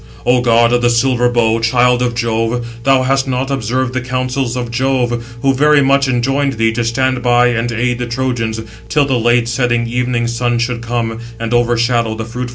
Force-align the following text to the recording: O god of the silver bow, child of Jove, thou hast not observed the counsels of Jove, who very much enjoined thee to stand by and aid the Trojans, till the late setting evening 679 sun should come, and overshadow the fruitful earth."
O 0.25 0.41
god 0.41 0.73
of 0.73 0.81
the 0.81 0.89
silver 0.89 1.29
bow, 1.29 1.59
child 1.59 2.01
of 2.01 2.15
Jove, 2.15 2.65
thou 2.81 3.03
hast 3.03 3.27
not 3.27 3.51
observed 3.51 3.93
the 3.93 4.01
counsels 4.01 4.55
of 4.55 4.71
Jove, 4.71 5.37
who 5.43 5.53
very 5.53 5.83
much 5.83 6.07
enjoined 6.07 6.53
thee 6.53 6.71
to 6.71 6.83
stand 6.83 7.21
by 7.21 7.49
and 7.49 7.71
aid 7.71 7.99
the 7.99 8.07
Trojans, 8.07 8.59
till 8.89 9.05
the 9.05 9.19
late 9.19 9.47
setting 9.47 9.85
evening 9.85 10.25
679 10.25 10.27
sun 10.27 10.57
should 10.57 10.81
come, 10.81 11.19
and 11.39 11.53
overshadow 11.53 12.15
the 12.15 12.25
fruitful 12.25 12.45
earth." 12.45 12.49